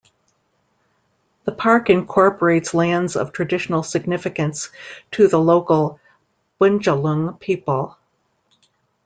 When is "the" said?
1.43-1.51, 5.27-5.37